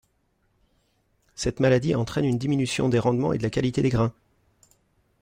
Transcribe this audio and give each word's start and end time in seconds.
Cette 1.35 1.59
maladie 1.59 1.93
entraîne 1.93 2.25
une 2.25 2.39
diminution 2.39 2.89
des 2.89 2.97
rendements 2.97 3.33
et 3.33 3.37
de 3.37 3.43
la 3.43 3.51
qualité 3.51 3.83
des 3.83 3.89
grains. 3.89 4.15